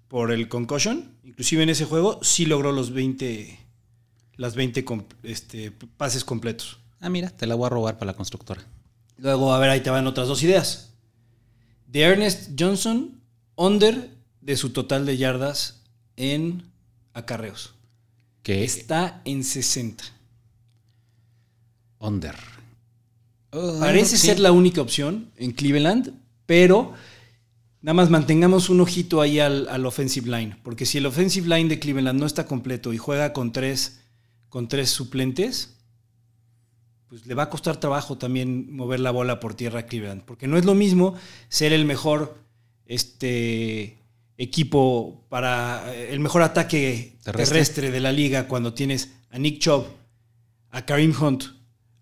por 0.08 0.32
el 0.32 0.48
concussion, 0.48 1.12
inclusive 1.24 1.64
en 1.64 1.70
ese 1.70 1.86
juego 1.86 2.20
sí 2.24 2.46
logró 2.46 2.72
los 2.72 2.92
20, 2.92 3.60
las 4.38 4.56
20 4.56 4.86
com- 4.86 5.04
este, 5.24 5.72
pases 5.72 6.24
completos. 6.24 6.80
Ah, 7.02 7.10
mira, 7.10 7.30
te 7.30 7.46
la 7.46 7.56
voy 7.56 7.68
a 7.68 7.70
robar 7.70 7.98
para 8.00 8.12
la 8.12 8.18
constructora. 8.18 8.66
Luego, 9.18 9.54
a 9.54 9.60
ver, 9.60 9.70
ahí 9.70 9.82
te 9.82 9.90
van 9.90 10.08
otras 10.08 10.28
dos 10.28 10.42
ideas. 10.44 10.94
De 11.86 12.02
Ernest 12.02 12.52
Johnson, 12.58 13.22
under 13.56 14.10
de 14.42 14.56
su 14.58 14.70
total 14.72 15.06
de 15.06 15.18
yardas 15.18 15.84
en 16.16 16.64
acarreos. 17.14 17.74
Que 18.44 18.64
Está 18.64 19.22
en 19.26 19.44
60. 19.44 20.04
Under. 22.00 22.36
Parece 23.50 24.18
sí. 24.18 24.28
ser 24.28 24.40
la 24.40 24.52
única 24.52 24.82
opción 24.82 25.32
en 25.38 25.52
Cleveland, 25.52 26.14
pero 26.46 26.94
nada 27.82 27.94
más 27.94 28.10
mantengamos 28.10 28.70
un 28.70 28.82
ojito 28.82 29.22
ahí 29.22 29.40
al, 29.40 29.68
al 29.70 29.86
offensive 29.86 30.30
line, 30.30 30.58
porque 30.64 30.86
si 30.86 30.98
el 30.98 31.06
offensive 31.06 31.48
line 31.48 31.70
de 31.70 31.80
Cleveland 31.80 32.20
no 32.20 32.26
está 32.26 32.46
completo 32.46 32.94
y 32.94 32.98
juega 32.98 33.34
con 33.34 33.52
tres, 33.52 34.02
con 34.50 34.68
tres 34.68 34.90
suplentes, 34.90 35.78
pues 37.08 37.26
le 37.26 37.34
va 37.34 37.44
a 37.44 37.50
costar 37.50 37.78
trabajo 37.78 38.18
también 38.18 38.76
mover 38.76 39.00
la 39.00 39.12
bola 39.12 39.40
por 39.40 39.54
tierra 39.54 39.82
a 39.82 39.86
Cleveland, 39.86 40.24
porque 40.24 40.48
no 40.48 40.58
es 40.58 40.66
lo 40.66 40.76
mismo 40.76 41.16
ser 41.48 41.72
el 41.72 41.86
mejor 41.86 42.38
este, 42.86 43.98
equipo 44.38 45.26
para 45.30 45.94
el 45.96 46.20
mejor 46.20 46.42
ataque 46.42 47.18
Terrestre. 47.24 47.54
terrestre. 47.54 47.92
de 47.92 48.00
la 48.00 48.12
liga 48.12 48.48
cuando 48.48 48.74
tienes 48.74 49.12
a 49.32 49.40
Nick 49.40 49.60
Chubb, 49.60 49.86
a 50.70 50.86
Kareem 50.86 51.14
Hunt, 51.20 51.57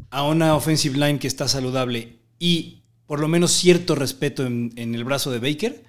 a 0.09 0.23
una 0.23 0.55
offensive 0.55 0.97
line 0.97 1.19
que 1.19 1.27
está 1.27 1.47
saludable 1.47 2.19
y 2.39 2.83
por 3.05 3.19
lo 3.19 3.27
menos 3.27 3.51
cierto 3.51 3.95
respeto 3.95 4.45
en, 4.45 4.71
en 4.75 4.95
el 4.95 5.03
brazo 5.03 5.31
de 5.31 5.39
Baker, 5.39 5.83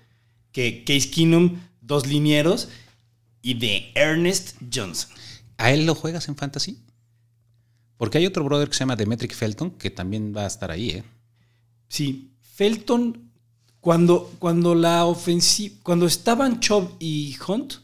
que 0.52 0.84
Case 0.84 1.10
Keenum, 1.10 1.58
dos 1.80 2.06
linieros 2.06 2.68
y 3.42 3.54
de 3.54 3.92
Ernest 3.94 4.56
Johnson. 4.72 5.10
¿A 5.58 5.72
él 5.72 5.86
lo 5.86 5.94
juegas 5.94 6.28
en 6.28 6.36
fantasy? 6.36 6.78
Porque 7.96 8.18
hay 8.18 8.26
otro 8.26 8.44
brother 8.44 8.68
que 8.68 8.74
se 8.74 8.80
llama 8.80 8.96
Demetric 8.96 9.34
Felton 9.34 9.70
que 9.70 9.90
también 9.90 10.34
va 10.36 10.42
a 10.42 10.46
estar 10.46 10.70
ahí, 10.70 10.90
¿eh? 10.90 11.04
Sí, 11.88 12.32
Felton, 12.42 13.30
cuando, 13.80 14.32
cuando 14.38 14.74
la 14.74 15.06
ofensiva, 15.06 15.76
cuando 15.82 16.06
estaban 16.06 16.60
Chubb 16.60 16.96
y 16.98 17.36
Hunt, 17.46 17.74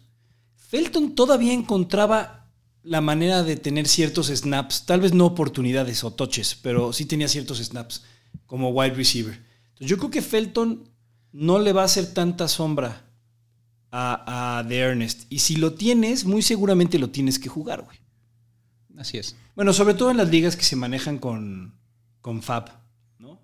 Felton 0.56 1.14
todavía 1.14 1.52
encontraba 1.52 2.41
la 2.84 3.00
manera 3.00 3.42
de 3.42 3.56
tener 3.56 3.86
ciertos 3.88 4.26
snaps, 4.28 4.86
tal 4.86 5.00
vez 5.00 5.12
no 5.14 5.26
oportunidades 5.26 6.02
o 6.04 6.12
toches, 6.12 6.54
pero 6.60 6.92
sí 6.92 7.04
tenía 7.06 7.28
ciertos 7.28 7.58
snaps 7.58 8.02
como 8.46 8.70
wide 8.70 8.94
receiver. 8.94 9.34
Entonces, 9.34 9.86
yo 9.88 9.98
creo 9.98 10.10
que 10.10 10.22
Felton 10.22 10.88
no 11.32 11.58
le 11.58 11.72
va 11.72 11.82
a 11.82 11.86
hacer 11.86 12.12
tanta 12.12 12.48
sombra 12.48 13.04
a, 13.90 14.58
a 14.58 14.66
The 14.68 14.78
Ernest. 14.78 15.24
Y 15.30 15.38
si 15.40 15.56
lo 15.56 15.74
tienes, 15.74 16.24
muy 16.24 16.42
seguramente 16.42 16.98
lo 16.98 17.10
tienes 17.10 17.38
que 17.38 17.48
jugar, 17.48 17.82
güey. 17.82 17.98
Así 18.98 19.16
es. 19.18 19.36
Bueno, 19.54 19.72
sobre 19.72 19.94
todo 19.94 20.10
en 20.10 20.16
las 20.16 20.28
ligas 20.30 20.56
que 20.56 20.64
se 20.64 20.76
manejan 20.76 21.18
con, 21.18 21.74
con 22.20 22.42
Fab, 22.42 22.70
¿no? 23.18 23.40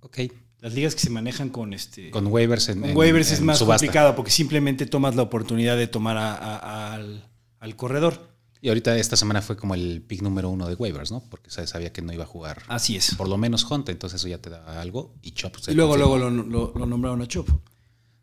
Ok. 0.00 0.18
Las 0.60 0.72
ligas 0.72 0.94
que 0.94 1.00
se 1.02 1.10
manejan 1.10 1.50
con 1.50 1.74
este. 1.74 2.10
Con 2.10 2.26
waivers 2.28 2.68
en, 2.70 2.80
Con 2.80 2.90
en- 2.90 2.96
waivers 2.96 3.32
es 3.32 3.38
en 3.40 3.44
más 3.46 3.58
subasta. 3.58 3.84
complicado 3.86 4.16
porque 4.16 4.30
simplemente 4.30 4.86
tomas 4.86 5.14
la 5.14 5.22
oportunidad 5.22 5.76
de 5.76 5.86
tomar 5.88 6.16
a- 6.16 6.34
a- 6.34 6.94
al, 6.94 7.28
al 7.64 7.76
corredor. 7.76 8.28
Y 8.60 8.68
ahorita 8.68 8.96
esta 8.96 9.16
semana 9.16 9.42
fue 9.42 9.56
como 9.56 9.74
el 9.74 10.00
pick 10.02 10.22
número 10.22 10.48
uno 10.48 10.66
de 10.68 10.74
waivers, 10.74 11.10
¿no? 11.10 11.20
Porque 11.28 11.50
sabía 11.50 11.92
que 11.92 12.00
no 12.02 12.12
iba 12.12 12.24
a 12.24 12.26
jugar. 12.26 12.62
Así 12.68 12.96
es. 12.96 13.14
Por 13.14 13.28
lo 13.28 13.36
menos 13.36 13.70
Hunt, 13.70 13.88
entonces 13.90 14.20
eso 14.20 14.28
ya 14.28 14.38
te 14.38 14.48
da 14.48 14.80
algo. 14.80 15.14
Y 15.22 15.32
Chop. 15.32 15.56
se 15.58 15.72
Y 15.72 15.74
luego, 15.74 15.96
luego 15.96 16.16
lo, 16.18 16.30
lo- 16.30 16.72
lo 16.74 16.86
nombraron 16.86 17.20
a 17.20 17.26
Chop. 17.28 17.48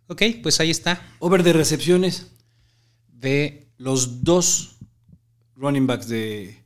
Ok, 0.08 0.22
pues 0.42 0.60
ahí 0.60 0.72
está. 0.72 1.02
Over 1.20 1.44
de 1.44 1.54
recepciones. 1.54 2.28
De 3.08 3.68
Los 3.78 4.24
dos 4.24 4.78
running 5.56 5.86
backs 5.86 6.08
de, 6.08 6.64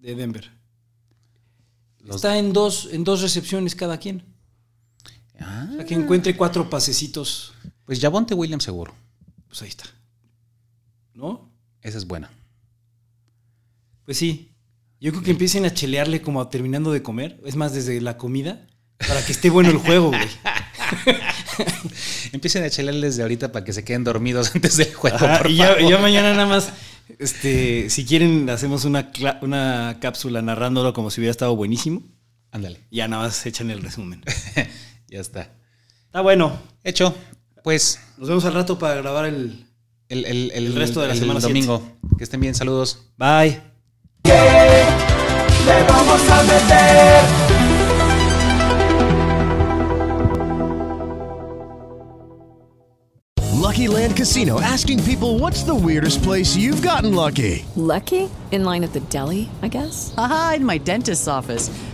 de 0.00 0.14
Denver. 0.14 0.50
los. 2.00 2.16
Está 2.16 2.38
en 2.38 2.52
dos, 2.52 2.88
en 2.92 3.02
dos 3.02 3.22
recepciones 3.22 3.74
cada 3.74 3.98
quien. 3.98 4.24
Ah, 5.40 5.66
O 5.72 5.74
sea, 5.76 5.84
que 5.84 5.94
encuentre 5.94 6.36
cuatro 6.36 6.70
pasecitos. 6.70 7.54
pues 7.84 8.00
Javonte 8.00 8.34
Williams 8.34 8.62
seguro. 8.64 8.94
Pues 9.48 9.62
ahí 9.62 9.68
está. 9.68 9.84
¿No? 11.12 11.50
Esa 11.84 11.98
es 11.98 12.06
buena. 12.08 12.32
Pues 14.04 14.18
sí. 14.18 14.50
Yo 15.00 15.12
creo 15.12 15.22
que 15.22 15.30
empiecen 15.30 15.64
a 15.66 15.72
chelearle 15.72 16.22
como 16.22 16.48
terminando 16.48 16.90
de 16.90 17.02
comer. 17.02 17.38
Es 17.44 17.54
más, 17.54 17.72
desde 17.74 18.00
la 18.00 18.16
comida. 18.16 18.66
Para 18.96 19.24
que 19.24 19.32
esté 19.32 19.50
bueno 19.50 19.70
el 19.70 19.76
juego, 19.76 20.08
güey. 20.08 20.28
Empiecen 22.32 22.64
a 22.64 22.70
chelar 22.70 22.94
desde 22.94 23.22
ahorita 23.22 23.52
para 23.52 23.64
que 23.64 23.72
se 23.72 23.84
queden 23.84 24.02
dormidos 24.02 24.50
antes 24.54 24.76
del 24.76 24.94
juego. 24.94 25.16
Ajá, 25.16 25.38
por 25.38 25.50
y 25.50 25.56
ya, 25.56 25.74
favor. 25.74 25.90
ya 25.90 25.98
mañana 25.98 26.32
nada 26.32 26.46
más, 26.46 26.72
este, 27.18 27.90
si 27.90 28.04
quieren, 28.06 28.48
hacemos 28.48 28.84
una, 28.84 29.10
una 29.42 29.98
cápsula 30.00 30.40
narrándolo 30.42 30.92
como 30.94 31.10
si 31.10 31.20
hubiera 31.20 31.32
estado 31.32 31.54
buenísimo. 31.54 32.02
Ándale, 32.50 32.80
ya 32.90 33.08
nada 33.08 33.24
más 33.24 33.44
echan 33.46 33.70
el 33.70 33.82
resumen. 33.82 34.22
ya 35.08 35.20
está. 35.20 35.50
Está 36.06 36.20
bueno. 36.22 36.58
Hecho, 36.82 37.14
pues 37.62 38.00
Nos 38.16 38.28
vemos 38.28 38.44
al 38.44 38.54
rato 38.54 38.78
para 38.78 38.94
grabar 38.94 39.26
el. 39.26 39.66
El, 40.08 40.24
el- 40.26 40.50
el- 40.52 40.66
El 40.66 40.74
resto 40.74 41.00
de 41.00 41.08
la 41.08 41.12
el 41.14 41.18
semana 41.18 41.40
domingo. 41.40 41.82
Que 42.18 42.24
estén 42.24 42.40
bien, 42.40 42.54
saludos. 42.54 42.98
Bye. 43.16 43.60
Le 44.24 45.82
vamos 45.88 46.20
a 46.30 46.42
meter. 46.42 47.24
Lucky 53.52 53.88
Land 53.88 54.16
Casino 54.16 54.60
asking 54.60 55.02
people 55.04 55.38
what's 55.38 55.62
the 55.62 55.74
weirdest 55.74 56.22
place 56.22 56.54
you've 56.56 56.82
gotten 56.82 57.14
lucky? 57.14 57.64
Lucky? 57.76 58.28
In 58.52 58.64
line 58.64 58.84
at 58.84 58.92
the 58.92 59.00
deli, 59.00 59.48
I 59.62 59.68
guess? 59.68 60.14
Aha, 60.16 60.54
in 60.56 60.64
my 60.64 60.78
dentist's 60.78 61.26
office. 61.28 61.70